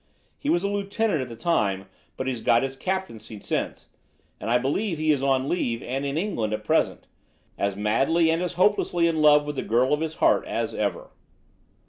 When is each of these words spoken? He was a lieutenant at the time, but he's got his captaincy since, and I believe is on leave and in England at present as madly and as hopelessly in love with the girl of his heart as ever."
He 0.39 0.49
was 0.49 0.63
a 0.63 0.67
lieutenant 0.67 1.21
at 1.21 1.27
the 1.29 1.35
time, 1.35 1.85
but 2.17 2.25
he's 2.25 2.41
got 2.41 2.63
his 2.63 2.75
captaincy 2.75 3.39
since, 3.39 3.87
and 4.39 4.49
I 4.49 4.57
believe 4.57 4.99
is 4.99 5.21
on 5.21 5.47
leave 5.47 5.83
and 5.83 6.07
in 6.07 6.17
England 6.17 6.53
at 6.53 6.63
present 6.63 7.05
as 7.55 7.75
madly 7.75 8.31
and 8.31 8.41
as 8.41 8.53
hopelessly 8.53 9.05
in 9.07 9.21
love 9.21 9.45
with 9.45 9.57
the 9.57 9.61
girl 9.61 9.93
of 9.93 10.01
his 10.01 10.15
heart 10.15 10.43
as 10.47 10.73
ever." 10.73 11.11